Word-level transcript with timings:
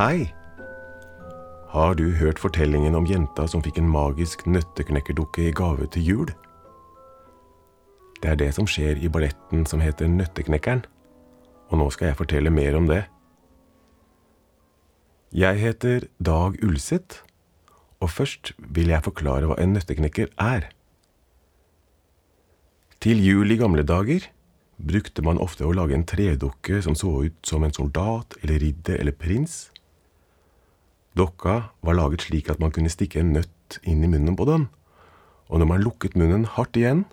Hei! 0.00 0.30
Har 1.68 1.94
du 1.94 2.06
hørt 2.16 2.38
fortellingen 2.40 2.94
om 2.96 3.04
jenta 3.04 3.44
som 3.44 3.60
fikk 3.60 3.76
en 3.82 3.88
magisk 3.92 4.46
nøtteknekkerdukke 4.48 5.42
i 5.44 5.52
gave 5.52 5.88
til 5.92 6.06
jul? 6.08 6.30
Det 8.22 8.30
er 8.30 8.38
det 8.40 8.46
som 8.56 8.64
skjer 8.64 8.96
i 8.96 9.10
balletten 9.12 9.66
som 9.68 9.82
heter 9.84 10.08
Nøtteknekkeren, 10.08 10.86
og 11.68 11.82
nå 11.82 11.88
skal 11.92 12.08
jeg 12.08 12.16
fortelle 12.16 12.52
mer 12.54 12.78
om 12.78 12.88
det. 12.88 13.02
Jeg 15.36 15.60
heter 15.60 16.06
Dag 16.16 16.56
Ulseth, 16.64 17.20
og 18.00 18.08
først 18.08 18.54
vil 18.56 18.88
jeg 18.94 19.04
forklare 19.04 19.50
hva 19.50 19.58
en 19.60 19.76
nøtteknekker 19.76 20.32
er. 20.40 20.70
Til 23.04 23.20
jul 23.20 23.52
i 23.52 23.60
gamle 23.60 23.84
dager 23.84 24.30
brukte 24.80 25.26
man 25.28 25.42
ofte 25.44 25.68
å 25.68 25.76
lage 25.76 25.92
en 25.98 26.08
tredukke 26.08 26.80
som 26.88 26.96
så 26.96 27.12
ut 27.28 27.36
som 27.44 27.68
en 27.68 27.76
soldat 27.76 28.38
eller 28.40 28.64
ridder 28.64 28.96
eller 29.04 29.18
prins. 29.26 29.68
Dokka 31.18 31.72
var 31.82 31.96
laget 31.98 32.28
slik 32.28 32.50
at 32.52 32.60
man 32.62 32.70
kunne 32.74 32.92
stikke 32.92 33.20
en 33.20 33.32
nøtt 33.34 33.80
inn 33.82 34.04
i 34.04 34.10
munnen 34.10 34.36
på 34.38 34.46
den, 34.46 34.68
og 35.50 35.58
når 35.58 35.68
man 35.72 35.82
lukket 35.82 36.16
munnen 36.18 36.46
hardt 36.46 36.78
igjen, 36.78 37.04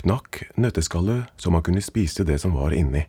knakk 0.00 0.42
nøtteskallet 0.60 1.32
så 1.40 1.52
man 1.52 1.64
kunne 1.64 1.84
spise 1.84 2.26
det 2.28 2.38
som 2.42 2.56
var 2.56 2.74
inni. 2.76 3.06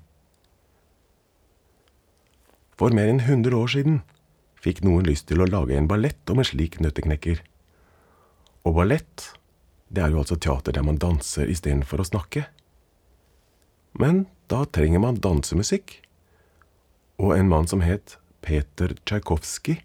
For 2.80 2.96
mer 2.96 3.12
enn 3.12 3.22
100 3.22 3.56
år 3.56 3.70
siden 3.76 4.02
fikk 4.64 4.82
noen 4.86 5.06
lyst 5.08 5.28
til 5.30 5.44
å 5.44 5.50
lage 5.50 5.76
en 5.78 5.90
ballett 5.92 6.32
om 6.32 6.40
en 6.40 6.48
slik 6.48 6.80
nøtteknekker. 6.82 7.44
Og 8.64 8.78
ballett, 8.80 9.34
det 9.92 10.06
er 10.06 10.14
jo 10.14 10.24
altså 10.24 10.40
teater 10.40 10.76
der 10.76 10.86
man 10.88 11.00
danser 11.02 11.52
istedenfor 11.52 12.02
å 12.02 12.08
snakke. 12.08 12.48
Men 14.00 14.26
da 14.50 14.64
trenger 14.66 15.04
man 15.04 15.20
dansemusikk. 15.22 16.00
Og 17.22 17.36
en 17.36 17.52
mann 17.52 17.68
som 17.70 17.84
het 17.86 18.18
Peter 18.42 18.96
Tsjajkovskij, 19.04 19.84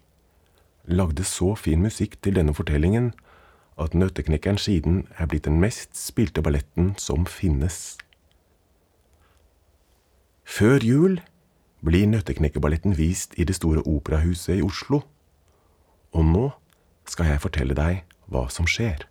lagde 0.89 1.23
så 1.23 1.53
fin 1.55 1.81
musikk 1.81 2.17
til 2.21 2.35
denne 2.35 2.53
fortellingen 2.53 3.13
at 3.79 3.93
Nøtteknekkeren 3.95 4.57
siden 4.57 5.07
er 5.17 5.29
blitt 5.29 5.45
den 5.47 5.59
mest 5.61 5.95
spilte 5.97 6.41
balletten 6.43 6.95
som 6.97 7.25
finnes. 7.29 7.97
Før 10.43 10.83
jul 10.83 11.19
blir 11.85 12.09
Nøtteknekkerballetten 12.09 12.97
vist 12.97 13.37
i 13.37 13.45
Det 13.47 13.55
Store 13.55 13.85
Operahuset 13.85 14.57
i 14.57 14.65
Oslo. 14.65 15.03
Og 16.11 16.25
nå 16.25 16.49
skal 17.07 17.31
jeg 17.31 17.43
fortelle 17.45 17.77
deg 17.77 18.03
hva 18.27 18.47
som 18.51 18.67
skjer. 18.67 19.05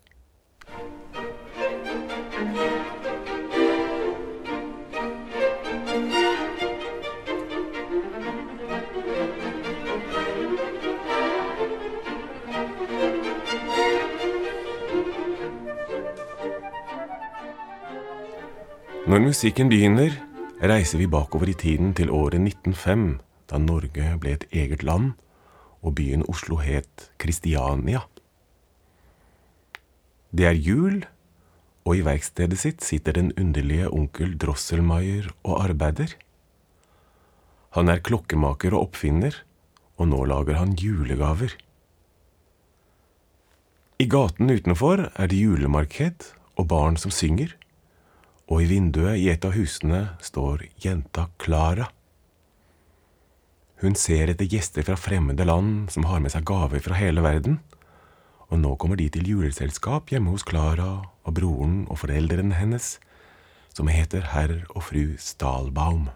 Når 19.09 19.23
musikken 19.25 19.71
begynner, 19.73 20.13
reiser 20.61 21.01
vi 21.01 21.07
bakover 21.09 21.49
i 21.49 21.55
tiden 21.57 21.95
til 21.97 22.11
året 22.13 22.43
1905, 22.43 23.05
da 23.49 23.57
Norge 23.57 24.09
ble 24.21 24.35
et 24.37 24.43
eget 24.53 24.83
land 24.85 25.15
og 25.81 25.95
byen 25.97 26.27
Oslo 26.29 26.59
het 26.61 27.07
Kristiania. 27.17 28.03
Det 30.29 30.45
er 30.45 30.61
jul, 30.61 30.99
og 31.89 31.97
i 31.97 32.03
verkstedet 32.05 32.59
sitt 32.61 32.85
sitter 32.85 33.17
den 33.17 33.31
underlige 33.41 33.89
onkel 33.89 34.35
Drosselmeier 34.37 35.31
og 35.41 35.63
arbeider. 35.63 36.13
Han 37.81 37.89
er 37.89 38.05
klokkemaker 38.05 38.77
og 38.77 38.91
oppfinner, 38.91 39.39
og 39.97 40.11
nå 40.11 40.21
lager 40.29 40.61
han 40.61 40.75
julegaver. 40.77 41.55
I 43.97 44.05
gaten 44.05 44.53
utenfor 44.53 45.07
er 45.09 45.33
det 45.33 45.41
julemarked 45.41 46.29
og 46.61 46.69
barn 46.69 47.01
som 47.01 47.09
synger 47.09 47.57
og 48.49 48.65
i 48.65 48.69
vinduet 48.71 49.21
i 49.21 49.29
et 49.29 49.45
av 49.45 49.53
husene 49.57 50.15
står 50.25 50.65
jenta 50.81 51.27
Klara. 51.41 51.91
Hun 53.83 53.95
ser 53.95 54.33
etter 54.33 54.49
gjester 54.49 54.87
fra 54.87 54.97
fremmede 54.99 55.45
land 55.47 55.91
som 55.93 56.09
har 56.09 56.23
med 56.25 56.33
seg 56.35 56.47
gaver 56.49 56.83
fra 56.83 56.97
hele 56.99 57.23
verden, 57.23 57.61
og 58.49 58.63
nå 58.63 58.73
kommer 58.81 58.97
de 58.97 59.11
til 59.13 59.29
juleselskap 59.29 60.09
hjemme 60.11 60.33
hos 60.33 60.47
Klara 60.49 60.89
og 61.29 61.35
broren 61.37 61.83
og 61.93 62.01
foreldrene 62.01 62.57
hennes, 62.57 62.97
som 63.77 63.91
heter 63.93 64.25
herr 64.33 64.65
og 64.73 64.83
fru 64.89 65.13
Stalbaum. 65.21 66.09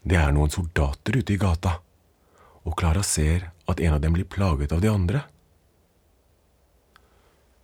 Det 0.00 0.16
er 0.16 0.32
noen 0.32 0.50
soldater 0.50 1.20
ute 1.20 1.36
i 1.36 1.38
gata, 1.38 1.76
og 2.64 2.78
Klara 2.80 3.04
ser 3.04 3.50
at 3.68 3.84
en 3.84 3.98
av 3.98 4.00
dem 4.00 4.16
blir 4.16 4.26
plaget 4.26 4.72
av 4.72 4.80
de 4.80 4.88
andre. 4.88 5.22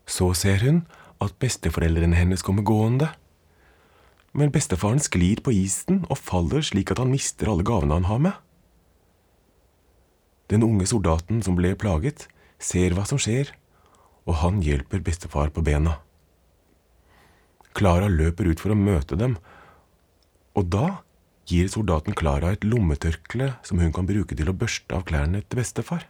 Så 0.07 0.29
ser 0.39 0.61
hun 0.63 0.85
at 1.23 1.37
besteforeldrene 1.43 2.17
hennes 2.19 2.45
kommer 2.45 2.67
gående. 2.67 3.11
Men 4.37 4.53
bestefaren 4.53 5.01
sklir 5.01 5.41
på 5.45 5.55
isen 5.55 6.05
og 6.11 6.21
faller 6.21 6.65
slik 6.67 6.93
at 6.93 7.01
han 7.01 7.13
mister 7.13 7.51
alle 7.51 7.65
gavene 7.67 7.97
han 7.97 8.11
har 8.11 8.23
med. 8.29 8.35
Den 10.53 10.63
unge 10.63 10.87
soldaten 10.87 11.41
som 11.43 11.57
ble 11.59 11.73
plaget, 11.79 12.29
ser 12.63 12.95
hva 12.97 13.05
som 13.09 13.19
skjer, 13.21 13.51
og 14.27 14.39
han 14.43 14.61
hjelper 14.65 15.03
bestefar 15.05 15.51
på 15.55 15.65
bena. 15.67 15.99
Klara 17.77 18.09
løper 18.09 18.49
ut 18.49 18.63
for 18.63 18.73
å 18.73 18.79
møte 18.79 19.19
dem, 19.19 19.37
og 20.57 20.71
da 20.73 20.87
gir 21.47 21.69
soldaten 21.71 22.17
Klara 22.17 22.55
et 22.55 22.65
lommetørkle 22.67 23.53
som 23.67 23.81
hun 23.83 23.93
kan 23.95 24.09
bruke 24.09 24.35
til 24.39 24.51
å 24.51 24.57
børste 24.57 24.97
av 24.97 25.05
klærne 25.07 25.43
til 25.45 25.61
bestefar. 25.61 26.07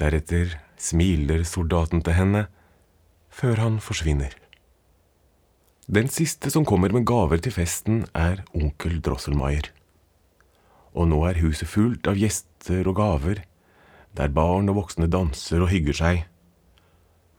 Deretter 0.00 0.56
smiler 0.80 1.44
soldaten 1.46 2.02
til 2.02 2.16
henne 2.16 2.46
før 3.34 3.58
han 3.58 3.80
forsvinner. 3.82 4.34
Den 5.90 6.08
siste 6.08 6.52
som 6.54 6.64
kommer 6.64 6.92
med 6.94 7.04
gaver 7.08 7.42
til 7.42 7.52
festen, 7.52 8.04
er 8.14 8.44
onkel 8.54 9.00
Drosselmeier. 9.04 9.68
Og 10.94 11.10
nå 11.10 11.18
er 11.28 11.40
huset 11.42 11.68
fullt 11.68 12.06
av 12.08 12.16
gjester 12.20 12.86
og 12.88 12.96
gaver, 13.00 13.42
der 14.14 14.30
barn 14.30 14.70
og 14.70 14.78
voksne 14.78 15.10
danser 15.10 15.64
og 15.64 15.72
hygger 15.72 15.98
seg. 15.98 16.20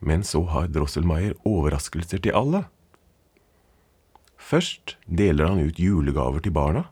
Men 0.04 0.26
så 0.28 0.44
har 0.52 0.68
Drosselmeier 0.70 1.38
overraskelser 1.48 2.22
til 2.22 2.36
alle. 2.36 2.66
Først 4.36 4.98
deler 5.08 5.50
han 5.50 5.64
ut 5.64 5.80
julegaver 5.80 6.44
til 6.44 6.54
barna. 6.54 6.84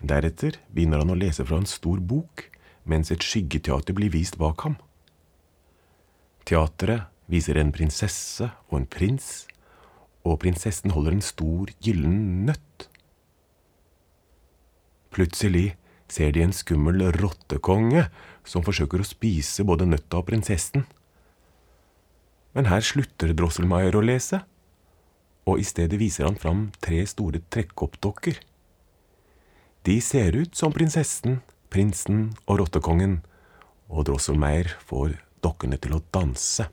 Deretter 0.00 0.56
begynner 0.72 1.04
han 1.04 1.12
å 1.12 1.18
lese 1.20 1.44
fra 1.44 1.60
en 1.60 1.68
stor 1.68 2.00
bok, 2.00 2.48
mens 2.88 3.12
et 3.12 3.22
skyggeteater 3.22 3.94
blir 3.94 4.10
vist 4.14 4.40
bak 4.40 4.64
ham. 4.64 4.80
Teatret 6.48 7.12
viser 7.28 7.60
en 7.60 7.72
prinsesse 7.74 8.48
og 8.68 8.80
en 8.80 8.88
prins, 8.88 9.46
og 10.26 10.40
prinsessen 10.42 10.92
holder 10.92 11.16
en 11.16 11.24
stor, 11.24 11.70
gyllen 11.84 12.46
nøtt. 12.48 12.88
Plutselig 15.14 15.76
ser 16.08 16.32
de 16.32 16.42
en 16.44 16.54
skummel 16.56 17.04
rottekonge 17.16 18.06
som 18.48 18.64
forsøker 18.64 19.02
å 19.02 19.08
spise 19.08 19.64
både 19.68 19.88
nøtta 19.88 20.20
og 20.20 20.28
prinsessen. 20.28 20.86
Men 22.56 22.68
her 22.68 22.84
slutter 22.84 23.34
Drosselmeier 23.36 23.96
å 23.96 24.04
lese, 24.04 24.40
og 25.48 25.60
i 25.60 25.66
stedet 25.68 26.00
viser 26.00 26.28
han 26.28 26.38
fram 26.40 26.68
tre 26.84 27.04
store 27.08 27.40
trekkoppdokker. 27.52 28.40
De 29.88 30.00
ser 30.04 30.36
ut 30.36 30.56
som 30.56 30.72
prinsessen, 30.74 31.40
prinsen 31.72 32.32
og 32.46 32.64
rottekongen, 32.64 33.20
og 33.88 34.08
Drosselmeier 34.08 34.74
får 34.88 35.16
dokkene 35.44 35.78
til 35.80 35.96
å 35.96 36.02
danse. 36.12 36.68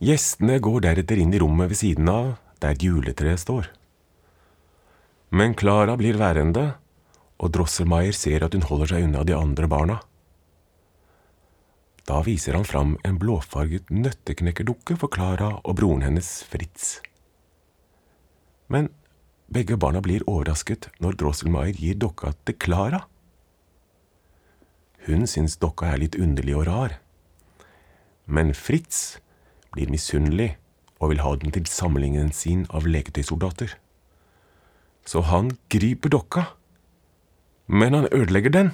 Gjestene 0.00 0.56
går 0.64 0.80
deretter 0.86 1.20
inn 1.20 1.34
i 1.36 1.40
rommet 1.42 1.68
ved 1.68 1.76
siden 1.76 2.08
av, 2.08 2.30
der 2.64 2.78
juletreet 2.80 3.42
står. 3.42 3.66
Men 5.36 5.52
Klara 5.54 5.98
blir 6.00 6.16
værende, 6.16 6.70
og 7.36 7.52
Drosselmeier 7.52 8.16
ser 8.16 8.46
at 8.46 8.56
hun 8.56 8.64
holder 8.64 8.94
seg 8.94 9.04
unna 9.06 9.26
de 9.28 9.36
andre 9.36 9.68
barna. 9.68 9.98
Da 12.08 12.22
viser 12.24 12.56
han 12.56 12.64
fram 12.64 12.96
en 13.04 13.20
blåfarget 13.20 13.92
nøtteknekkerdukke 13.92 14.96
for 14.98 15.12
Klara 15.12 15.52
og 15.60 15.76
broren 15.76 16.02
hennes 16.08 16.32
Fritz. 16.48 16.98
Men 18.72 18.88
begge 19.52 19.76
barna 19.76 20.00
blir 20.00 20.24
overrasket 20.24 20.88
når 21.04 21.20
Drosselmeier 21.20 21.76
gir 21.76 22.00
dokka 22.00 22.32
til 22.48 22.56
Klara. 22.56 23.04
Hun 25.04 25.28
syns 25.28 25.60
dokka 25.60 25.92
er 25.92 26.00
litt 26.00 26.16
underlig 26.16 26.56
og 26.56 26.70
rar. 26.72 27.00
Men 28.24 28.56
Fritz 28.56 29.20
blir 29.74 29.90
misunnelig 29.92 30.54
og 31.00 31.12
vil 31.12 31.22
ha 31.24 31.32
den 31.40 31.54
til 31.54 31.66
samlingen 31.70 32.32
sin 32.36 32.66
av 32.70 32.86
leketøysoldater. 32.88 33.72
Så 35.08 35.24
han 35.30 35.54
griper 35.72 36.12
dokka, 36.12 36.44
men 37.66 37.96
han 37.96 38.08
ødelegger 38.12 38.52
den. 38.52 38.72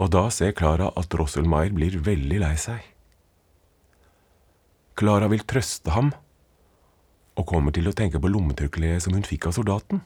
Og 0.00 0.12
da 0.14 0.28
ser 0.32 0.54
Klara 0.56 0.92
at 0.96 1.12
Rosselmeier 1.18 1.74
blir 1.74 1.98
veldig 2.06 2.38
lei 2.44 2.54
seg. 2.60 2.84
Klara 5.00 5.30
vil 5.32 5.42
trøste 5.48 5.92
ham, 5.96 6.12
og 7.38 7.46
kommer 7.48 7.72
til 7.72 7.88
å 7.88 7.94
tenke 7.96 8.20
på 8.20 8.30
lommetørkleet 8.30 9.02
som 9.02 9.14
hun 9.16 9.26
fikk 9.26 9.48
av 9.48 9.56
soldaten. 9.56 10.02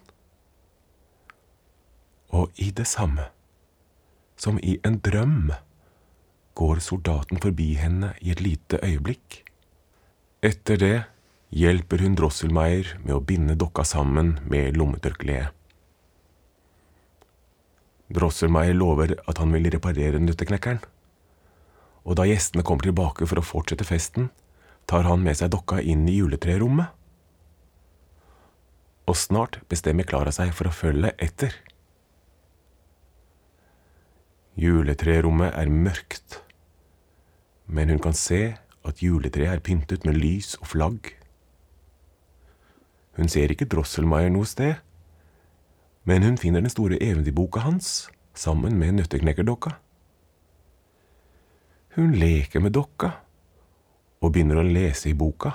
Og 2.35 2.51
i 2.63 2.71
det 2.75 2.87
samme, 2.91 3.29
som 4.39 4.59
i 4.63 4.79
en 4.87 5.01
drøm, 5.03 5.51
går 6.55 6.83
soldaten 6.83 7.41
forbi 7.43 7.75
henne 7.79 8.13
i 8.23 8.31
et 8.31 8.43
lite 8.43 8.79
øyeblikk. 8.83 9.43
Etter 10.45 10.77
det 10.77 10.97
hjelper 11.57 12.03
hun 12.05 12.19
Drosselmeier 12.19 12.91
med 13.01 13.15
å 13.17 13.23
binde 13.25 13.55
dokka 13.57 13.81
sammen 13.89 14.35
med 14.45 14.77
lommetørkleet. 14.77 15.55
Drosselmeier 18.13 18.77
lover 18.77 19.15
at 19.25 19.39
han 19.41 19.55
vil 19.57 19.71
reparere 19.73 20.21
nøtteknekkeren. 20.21 20.83
Og 22.05 22.19
da 22.19 22.27
gjestene 22.29 22.65
kommer 22.67 22.85
tilbake 22.85 23.25
for 23.25 23.41
å 23.41 23.47
fortsette 23.47 23.87
festen, 23.89 24.29
tar 24.85 25.09
han 25.09 25.25
med 25.25 25.39
seg 25.39 25.55
dokka 25.55 25.79
inn 25.81 26.03
i 26.13 26.19
juletrerommet. 26.19 26.93
Og 29.09 29.17
snart 29.17 29.63
bestemmer 29.73 30.05
Klara 30.05 30.33
seg 30.33 30.53
for 30.53 30.69
å 30.69 30.75
følge 30.77 31.15
etter. 31.25 31.57
Juletrerommet 34.61 35.57
er 35.57 35.73
mørkt, 35.73 36.43
men 37.65 37.89
hun 37.89 38.05
kan 38.05 38.13
se 38.13 38.43
at 38.85 39.03
juletreet 39.03 39.57
er 39.57 39.63
pyntet 39.65 40.05
med 40.05 40.19
lys 40.21 40.55
og 40.61 40.69
flagg. 40.75 41.15
Hun 43.17 43.31
ser 43.31 43.53
ikke 43.53 43.69
Drosselmeier 43.71 44.33
noe 44.35 44.47
sted, 44.49 44.75
men 46.05 46.27
hun 46.27 46.37
finner 46.41 46.61
den 46.61 46.73
store 46.73 46.99
eventyrboka 47.01 47.63
hans 47.65 48.09
sammen 48.37 48.77
med 48.79 48.99
nøtteknekkerdokka. 48.99 49.77
Hun 51.95 52.17
leker 52.19 52.61
med 52.61 52.75
dokka 52.75 53.13
og 54.21 54.33
begynner 54.35 54.59
å 54.61 54.67
lese 54.67 55.13
i 55.13 55.17
boka, 55.17 55.55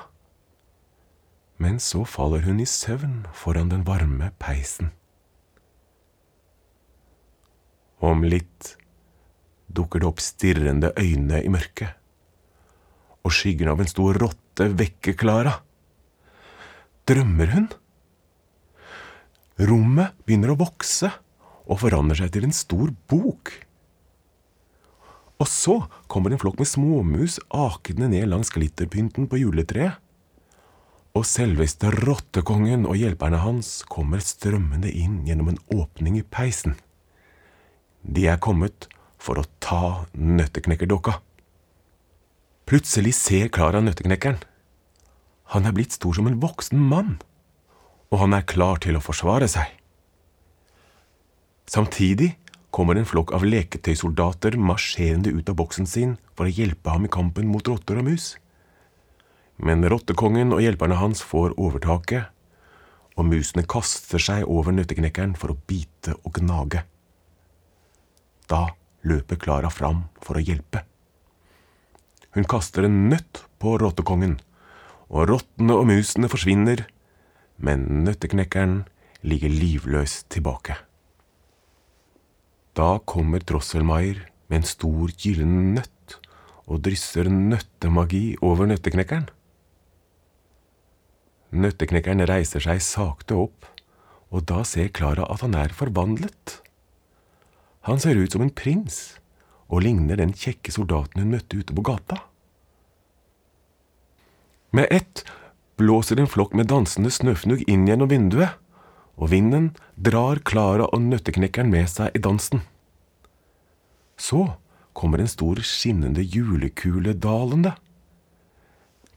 men 1.59 1.81
så 1.83 2.05
faller 2.07 2.45
hun 2.47 2.61
i 2.63 2.67
søvn 2.69 3.25
foran 3.35 3.69
den 3.73 3.83
varme 3.83 4.31
peisen. 4.39 4.93
Om 7.99 8.23
litt 8.23 8.77
dukker 9.67 9.99
det 9.99 10.07
opp 10.07 10.23
stirrende 10.23 10.93
øyne 10.95 11.43
i 11.43 11.51
mørket, 11.51 11.98
og 13.25 13.33
skyggen 13.35 13.71
av 13.71 13.81
en 13.81 13.89
stor 13.89 14.17
rotte 14.21 14.69
vekker 14.79 15.17
Klara. 15.19 15.59
Drømmer 17.09 17.53
hun? 17.55 17.69
Rommet 19.59 20.15
begynner 20.23 20.53
å 20.53 20.59
vokse 20.59 21.09
og 21.69 21.81
forandrer 21.81 22.21
seg 22.21 22.31
til 22.33 22.47
en 22.47 22.55
stor 22.55 22.93
bok. 23.11 23.51
Og 25.39 25.47
så 25.47 25.75
kommer 26.11 26.33
en 26.33 26.41
flokk 26.41 26.59
med 26.59 26.67
småmus 26.67 27.39
akende 27.55 28.09
ned 28.11 28.27
langs 28.31 28.51
glitterpynten 28.55 29.29
på 29.31 29.39
juletreet. 29.39 29.97
Og 31.17 31.25
selveste 31.25 31.89
rottekongen 31.95 32.85
og 32.87 32.99
hjelperne 32.99 33.39
hans 33.41 33.79
kommer 33.89 34.21
strømmende 34.23 34.91
inn 34.91 35.23
gjennom 35.27 35.51
en 35.51 35.61
åpning 35.73 36.19
i 36.19 36.23
peisen. 36.23 36.77
De 38.03 38.27
er 38.31 38.39
kommet 38.39 38.87
for 39.19 39.41
å 39.41 39.47
ta 39.63 40.05
nøtteknekkerdokka. 40.13 41.17
Plutselig 42.69 43.15
ser 43.17 43.49
Klara 43.49 43.81
nøtteknekkeren. 43.81 44.37
Han 45.55 45.65
er 45.65 45.73
blitt 45.73 45.95
stor 45.97 46.13
som 46.13 46.29
en 46.29 46.37
voksen 46.43 46.77
mann 46.77 47.17
og 48.09 48.23
han 48.23 48.33
er 48.33 48.47
klar 48.49 48.81
til 48.81 48.97
å 48.97 49.03
forsvare 49.03 49.47
seg. 49.49 49.67
Samtidig 51.69 52.33
kommer 52.73 52.97
en 52.97 53.07
flokk 53.09 53.33
av 53.37 53.45
leketøysoldater 53.45 54.57
marsjerende 54.57 55.33
ut 55.33 55.49
av 55.49 55.57
boksen 55.61 55.89
sin 55.89 56.17
for 56.33 56.49
å 56.49 56.53
hjelpe 56.53 56.93
ham 56.93 57.05
i 57.05 57.13
kampen 57.13 57.49
mot 57.49 57.67
rotter 57.69 58.01
og 58.01 58.09
mus. 58.09 58.33
Men 59.61 59.85
rottekongen 59.91 60.53
og 60.55 60.63
hjelperne 60.63 60.97
hans 60.97 61.21
får 61.25 61.57
overtaket, 61.59 62.29
og 63.19 63.27
musene 63.27 63.65
kaster 63.67 64.21
seg 64.23 64.45
over 64.47 64.73
nøtteknekkeren 64.73 65.35
for 65.37 65.51
å 65.53 65.59
bite 65.69 66.15
og 66.23 66.39
gnage. 66.39 66.85
Da 68.49 68.69
løper 69.05 69.37
Klara 69.41 69.69
fram 69.73 70.05
for 70.23 70.39
å 70.39 70.43
hjelpe. 70.43 70.85
Hun 72.37 72.45
kaster 72.45 72.85
en 72.85 73.09
nøtt 73.09 73.43
på 73.59 73.77
rottekongen, 73.81 74.37
og 75.09 75.29
rottene 75.31 75.75
og 75.75 75.87
musene 75.89 76.29
forsvinner 76.29 76.85
men 77.59 77.83
nøtteknekkeren 78.05 78.83
ligger 79.27 79.51
livløs 79.51 80.23
tilbake. 80.31 80.77
Da 82.77 82.99
kommer 83.03 83.43
Drosselmeier 83.43 84.21
med 84.47 84.61
en 84.61 84.69
stor 84.69 85.11
gyllen 85.19 85.73
nøtt 85.75 86.15
og 86.69 86.83
drysser 86.85 87.27
nøttemagi 87.27 88.37
over 88.45 88.69
nøtteknekkeren. 88.69 89.27
Nøtteknekkeren 91.49 92.23
reiser 92.29 92.63
seg 92.63 92.79
sakte 92.85 93.35
opp, 93.35 93.67
og 94.29 94.45
da 94.47 94.61
ser 94.63 94.91
Klara 94.93 95.25
at 95.33 95.43
han 95.43 95.57
er 95.57 95.73
forvandlet. 95.75 96.59
Han 97.89 97.99
ser 97.99 98.21
ut 98.21 98.31
som 98.31 98.45
en 98.45 98.53
prins 98.53 99.17
og 99.69 99.83
ligner 99.85 100.17
den 100.19 100.33
kjekke 100.33 100.73
soldaten 100.73 101.21
hun 101.21 101.33
møtte 101.35 101.61
ute 101.61 101.75
på 101.75 101.85
gata. 101.85 102.23
Med 104.73 104.87
ett 104.93 105.23
blåser 105.79 106.19
en 106.19 106.29
flokk 106.29 106.53
med 106.57 106.69
dansende 106.69 107.11
snøfnugg 107.13 107.63
inn 107.69 107.87
gjennom 107.89 108.09
vinduet, 108.11 108.57
og 109.19 109.31
vinden 109.33 109.71
drar 109.99 110.39
Klara 110.47 110.87
og 110.89 111.01
nøtteknekkeren 111.03 111.71
med 111.71 111.89
seg 111.91 112.15
i 112.15 112.21
dansen. 112.23 112.61
Så 114.19 114.45
kommer 114.95 115.21
en 115.21 115.31
stor 115.31 115.59
skinnende 115.63 116.23
julekule 116.23 117.13
dalende. 117.15 117.73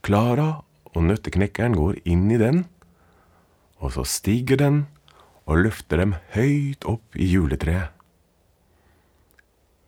Klara 0.03 0.63
og 0.93 1.07
nøtteknekkeren 1.07 1.77
går 1.79 2.01
inn 2.05 2.29
i 2.35 2.41
den, 2.41 2.65
og 3.83 3.95
så 3.97 4.07
stiger 4.07 4.59
den 4.59 4.85
og 5.47 5.65
løfter 5.67 6.03
dem 6.03 6.15
høyt 6.35 6.87
opp 6.89 7.19
i 7.19 7.29
juletreet. 7.31 7.91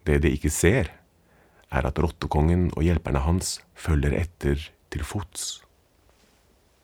Det 0.04 0.20
de 0.24 0.32
ikke 0.36 0.52
ser, 0.52 0.90
er 1.72 1.88
at 1.88 1.98
rottekongen 1.98 2.68
og 2.76 2.84
hjelperne 2.86 3.24
hans 3.24 3.58
følger 3.74 4.14
etter 4.18 4.60
til 4.92 5.04
fots. 5.06 5.64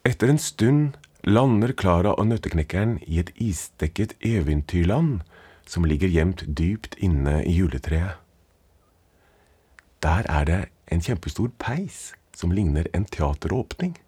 Etter 0.08 0.32
en 0.32 0.40
stund 0.40 0.96
lander 1.28 1.74
Klara 1.76 2.14
og 2.16 2.30
nøtteknekkeren 2.30 2.98
i 3.04 3.20
et 3.20 3.32
isdekket 3.36 4.16
eventyrland 4.24 5.20
som 5.68 5.84
ligger 5.86 6.10
gjemt 6.10 6.46
dypt 6.58 6.96
inne 6.98 7.42
i 7.44 7.52
juletreet. 7.60 8.16
Der 10.00 10.24
er 10.32 10.46
det 10.48 10.60
en 10.90 11.04
kjempestor 11.04 11.52
peis 11.60 12.14
som 12.34 12.54
ligner 12.56 12.88
en 12.96 13.04
teateråpning, 13.04 13.98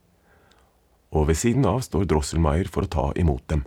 og 1.12 1.28
ved 1.28 1.36
siden 1.36 1.68
av 1.68 1.82
står 1.84 2.08
Drosselmeier 2.08 2.70
for 2.72 2.86
å 2.86 2.92
ta 2.96 3.04
imot 3.20 3.44
dem. 3.52 3.66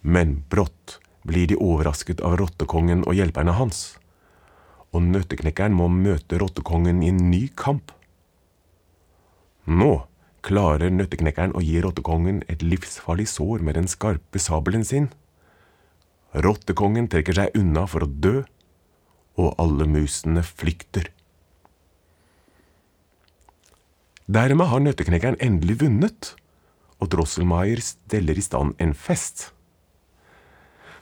Men 0.00 0.38
brått 0.48 0.96
blir 1.26 1.50
de 1.50 1.58
overrasket 1.60 2.22
av 2.24 2.38
rottekongen 2.40 3.04
og 3.06 3.16
hjelperne 3.18 3.54
hans, 3.58 3.96
og 4.90 5.04
nøtteknekkeren 5.06 5.76
må 5.76 5.88
møte 5.92 6.38
rottekongen 6.40 7.02
i 7.04 7.10
en 7.12 7.24
ny 7.30 7.42
kamp. 7.54 7.92
Nå 9.70 9.92
klarer 10.46 10.90
nøtteknekkeren 10.94 11.54
å 11.54 11.62
gi 11.62 11.78
rottekongen 11.84 12.42
et 12.48 12.64
livsfarlig 12.64 13.28
sår 13.30 13.62
med 13.66 13.76
den 13.78 13.90
skarpe 13.90 14.40
sabelen 14.40 14.86
sin. 14.88 15.10
Rottekongen 16.32 17.10
trekker 17.12 17.36
seg 17.36 17.56
unna 17.58 17.86
for 17.90 18.06
å 18.06 18.10
dø, 18.10 18.40
og 19.40 19.54
alle 19.62 19.86
musene 19.88 20.42
flykter. 20.44 21.08
Dermed 24.30 24.70
har 24.70 24.82
nøtteknekkeren 24.84 25.40
endelig 25.42 25.80
vunnet, 25.80 26.34
og 27.00 27.08
Drosselmeier 27.10 27.80
steller 27.82 28.38
i 28.38 28.44
stand 28.44 28.76
en 28.78 28.92
fest. 28.94 29.48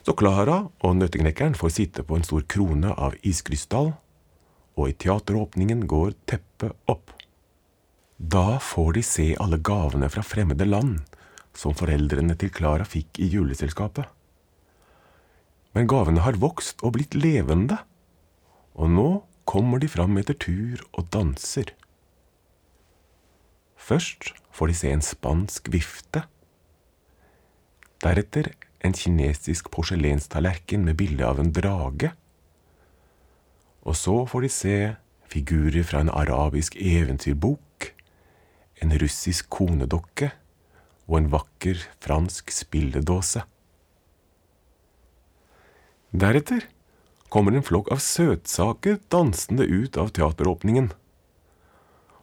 Så 0.05 0.15
Klara 0.15 0.61
og 0.85 0.95
nøtteknekkeren 0.97 1.57
får 1.59 1.73
sitte 1.75 2.05
på 2.07 2.17
en 2.17 2.25
stor 2.25 2.45
krone 2.49 2.93
av 2.95 3.17
iskrystall, 3.27 3.93
og 4.79 4.85
i 4.87 4.95
teateråpningen 4.95 5.83
går 5.91 6.13
teppet 6.29 6.75
opp. 6.91 7.11
Da 8.19 8.59
får 8.63 8.93
de 8.95 9.03
se 9.03 9.27
alle 9.39 9.59
gavene 9.63 10.09
fra 10.11 10.23
fremmede 10.23 10.67
land 10.67 11.01
som 11.55 11.75
foreldrene 11.75 12.35
til 12.39 12.51
Klara 12.55 12.87
fikk 12.87 13.19
i 13.19 13.27
juleselskapet. 13.33 14.07
Men 15.75 15.89
gavene 15.89 16.23
har 16.25 16.39
vokst 16.39 16.81
og 16.83 16.95
blitt 16.95 17.15
levende, 17.17 17.77
og 18.79 18.91
nå 18.95 19.09
kommer 19.49 19.81
de 19.81 19.89
fram 19.91 20.17
etter 20.21 20.37
tur 20.39 20.81
og 20.93 21.09
danser. 21.13 21.73
Først 23.79 24.31
får 24.53 24.71
de 24.71 24.77
se 24.77 24.91
en 24.93 25.05
spansk 25.05 25.71
vifte. 25.73 26.23
Deretter 28.03 28.51
en 28.85 28.95
kinesisk 28.95 29.71
porselenstallerken 29.73 30.85
med 30.87 30.97
bilde 30.99 31.27
av 31.27 31.39
en 31.39 31.51
drage. 31.51 32.13
Og 33.83 33.95
så 33.95 34.21
får 34.29 34.45
de 34.45 34.51
se 34.53 34.77
figurer 35.29 35.83
fra 35.85 36.03
en 36.03 36.13
arabisk 36.13 36.75
eventyrbok 36.79 37.65
en 38.83 38.95
russisk 39.01 39.49
konedokke 39.51 40.31
og 41.09 41.15
en 41.19 41.31
vakker 41.33 41.81
fransk 42.03 42.51
spilledåse. 42.53 43.43
Deretter 46.09 46.65
kommer 47.29 47.53
en 47.53 47.65
flokk 47.65 47.91
av 47.93 48.01
søtsaker 48.01 48.99
dansende 49.13 49.67
ut 49.67 49.99
av 50.01 50.13
teateråpningen. 50.15 50.89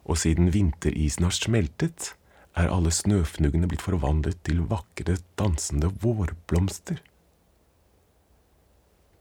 Og 0.07 0.19
siden 0.23 0.51
vinterisen 0.55 1.27
har 1.27 1.35
smeltet, 1.35 2.15
er 2.57 2.73
alle 2.73 2.93
snøfnuggene 2.95 3.69
blitt 3.69 3.85
forvandlet 3.85 4.39
til 4.47 4.63
vakre, 4.71 5.19
dansende 5.37 5.91
vårblomster. 6.03 7.03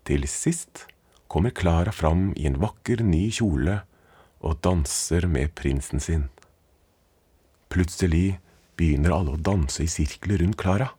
Til 0.06 0.28
sist 0.30 0.86
kommer 1.32 1.52
Klara 1.52 1.92
fram 1.92 2.30
i 2.38 2.46
en 2.48 2.60
vakker, 2.62 3.04
ny 3.04 3.28
kjole 3.34 3.82
og 4.46 4.60
danser 4.64 5.28
med 5.28 5.56
prinsen 5.58 6.00
sin. 6.00 6.28
Plutselig 7.74 8.38
begynner 8.80 9.16
alle 9.16 9.36
å 9.36 9.42
danse 9.42 9.84
i 9.84 9.90
sirkler 9.90 10.40
rundt 10.44 10.60
Klara. 10.62 10.92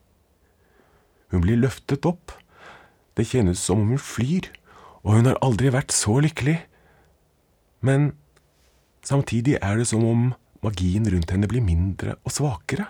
Hun 1.32 1.44
blir 1.44 1.60
løftet 1.60 2.06
opp. 2.08 2.34
Det 3.16 3.24
kjennes 3.30 3.60
som 3.62 3.80
om 3.80 3.94
hun 3.94 4.02
flyr, 4.02 4.50
og 5.06 5.16
hun 5.16 5.30
har 5.30 5.38
aldri 5.44 5.70
vært 5.72 5.94
så 5.94 6.18
lykkelig. 6.20 6.58
Men 7.80 8.10
samtidig 9.06 9.56
er 9.62 9.78
det 9.80 9.86
som 9.88 10.04
om 10.04 10.26
magien 10.64 11.06
rundt 11.10 11.32
henne 11.32 11.48
blir 11.50 11.64
mindre 11.64 12.16
og 12.22 12.34
svakere. 12.34 12.88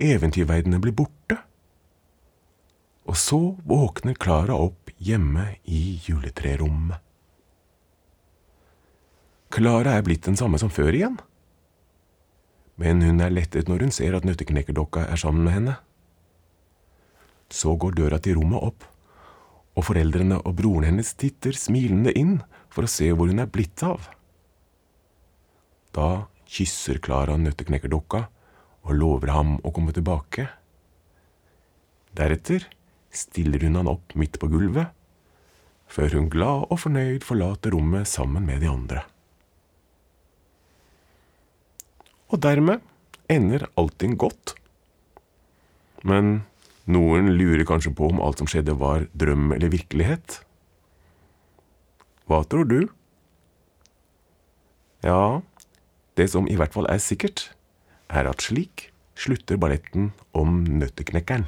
Eventyrverdenene 0.00 0.80
blir 0.80 0.96
borte. 0.96 1.36
Og 3.10 3.16
så 3.18 3.40
våkner 3.66 4.16
Klara 4.20 4.56
opp 4.56 4.92
hjemme 5.02 5.56
i 5.64 5.98
juletrerommet. 6.06 7.00
Klara 9.50 9.96
er 9.98 10.04
blitt 10.06 10.28
den 10.28 10.38
samme 10.38 10.60
som 10.62 10.70
før 10.70 10.94
igjen. 10.94 11.16
Men 12.80 13.02
hun 13.02 13.18
er 13.20 13.32
lettet 13.34 13.68
når 13.68 13.84
hun 13.84 13.92
ser 13.92 14.14
at 14.16 14.24
nøtteknekkerdokka 14.24 15.08
er 15.10 15.20
sammen 15.20 15.42
med 15.44 15.56
henne. 15.56 15.74
Så 17.50 17.74
går 17.74 17.98
døra 17.98 18.20
til 18.22 18.38
rommet 18.38 18.62
opp, 18.62 18.86
og 19.74 19.84
foreldrene 19.88 20.38
og 20.38 20.54
broren 20.56 20.86
hennes 20.86 21.10
titter 21.18 21.56
smilende 21.56 22.14
inn 22.16 22.38
for 22.70 22.86
å 22.86 22.90
se 22.90 23.10
hvor 23.10 23.28
hun 23.28 23.42
er 23.42 23.50
blitt 23.50 23.82
av. 23.84 24.06
Da 25.96 26.26
kysser 26.50 27.00
Klara 27.02 27.36
nøtteknekkerdokka 27.38 28.24
og 28.86 28.96
lover 28.96 29.32
ham 29.34 29.56
å 29.66 29.72
komme 29.74 29.94
tilbake. 29.94 30.48
Deretter 32.16 32.66
stiller 33.14 33.62
hun 33.66 33.78
han 33.80 33.90
opp 33.90 34.14
midt 34.18 34.38
på 34.42 34.50
gulvet, 34.50 34.90
før 35.90 36.14
hun 36.14 36.28
glad 36.30 36.68
og 36.70 36.78
fornøyd 36.84 37.26
forlater 37.26 37.74
rommet 37.74 38.08
sammen 38.08 38.46
med 38.46 38.62
de 38.62 38.70
andre. 38.70 39.02
Og 42.30 42.38
dermed 42.42 42.82
ender 43.30 43.66
allting 43.78 44.14
godt. 44.18 44.54
Men 46.06 46.44
noen 46.90 47.32
lurer 47.34 47.66
kanskje 47.66 47.92
på 47.94 48.08
om 48.10 48.22
alt 48.22 48.40
som 48.40 48.48
skjedde 48.50 48.78
var 48.78 49.08
drøm 49.18 49.50
eller 49.56 49.72
virkelighet. 49.72 50.40
Hva 52.30 52.44
tror 52.46 52.66
du? 52.70 52.80
Ja, 55.02 55.42
det 56.20 56.28
som 56.32 56.48
i 56.50 56.56
hvert 56.60 56.74
fall 56.76 56.88
er 56.92 57.00
sikkert, 57.00 57.48
er 58.12 58.28
at 58.28 58.44
slik 58.44 58.90
slutter 59.20 59.56
balletten 59.60 60.10
om 60.36 60.62
Nøtteknekkeren. 60.80 61.46